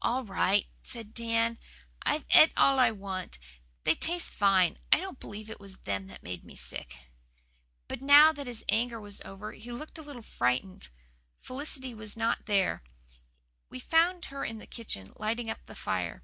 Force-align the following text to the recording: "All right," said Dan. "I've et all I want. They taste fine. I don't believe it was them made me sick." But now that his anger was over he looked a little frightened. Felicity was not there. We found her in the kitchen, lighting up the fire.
"All 0.00 0.22
right," 0.22 0.68
said 0.84 1.12
Dan. 1.12 1.58
"I've 2.04 2.24
et 2.30 2.52
all 2.56 2.78
I 2.78 2.92
want. 2.92 3.40
They 3.82 3.96
taste 3.96 4.30
fine. 4.30 4.78
I 4.92 5.00
don't 5.00 5.18
believe 5.18 5.50
it 5.50 5.58
was 5.58 5.78
them 5.78 6.08
made 6.22 6.44
me 6.44 6.54
sick." 6.54 6.96
But 7.88 8.00
now 8.00 8.32
that 8.32 8.46
his 8.46 8.64
anger 8.68 9.00
was 9.00 9.20
over 9.24 9.50
he 9.50 9.72
looked 9.72 9.98
a 9.98 10.02
little 10.02 10.22
frightened. 10.22 10.88
Felicity 11.40 11.94
was 11.94 12.16
not 12.16 12.46
there. 12.46 12.84
We 13.68 13.80
found 13.80 14.26
her 14.26 14.44
in 14.44 14.58
the 14.58 14.68
kitchen, 14.68 15.12
lighting 15.16 15.50
up 15.50 15.66
the 15.66 15.74
fire. 15.74 16.22